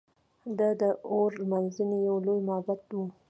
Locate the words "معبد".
2.47-2.87